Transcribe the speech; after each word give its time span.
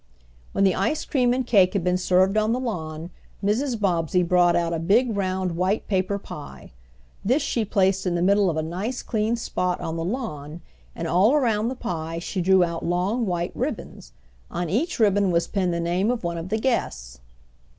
When 0.51 0.63
the 0.63 0.73
ice 0.73 1.05
cream 1.05 1.31
and 1.31 1.45
cake 1.45 1.73
had 1.73 1.83
been 1.83 1.95
served 1.99 2.35
on 2.35 2.53
the 2.53 2.59
lawn, 2.59 3.11
Mrs. 3.43 3.79
Bobbsey 3.79 4.23
brought 4.23 4.55
out 4.55 4.73
a 4.73 4.79
big 4.79 5.15
round 5.15 5.55
white 5.55 5.87
paper 5.87 6.17
pie. 6.17 6.71
This 7.23 7.43
she 7.43 7.63
placed 7.65 8.07
in 8.07 8.15
the 8.15 8.21
middle 8.23 8.49
of 8.49 8.57
a 8.57 8.63
nice 8.63 9.03
clean 9.03 9.35
spot 9.35 9.79
on 9.79 9.97
the 9.97 10.03
lawn, 10.03 10.61
and 10.95 11.07
all 11.07 11.35
around 11.35 11.67
the 11.67 11.75
pie 11.75 12.17
she 12.17 12.41
drew 12.41 12.63
out 12.63 12.83
long 12.83 13.27
white 13.27 13.51
ribbons. 13.53 14.11
On 14.49 14.71
each 14.71 14.97
ribbon 14.99 15.29
was 15.29 15.45
pinned 15.45 15.71
the 15.71 15.79
name 15.79 16.09
of 16.09 16.23
one 16.23 16.39
of 16.39 16.49
the 16.49 16.57
guests. 16.57 17.19